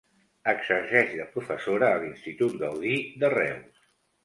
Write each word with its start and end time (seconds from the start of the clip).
Exerceix 0.53 1.11
de 1.19 1.27
professora 1.35 1.91
a 1.97 2.01
l'Institut 2.05 2.59
Gaudí, 2.65 2.97
de 3.23 3.33
Reus. 3.39 3.89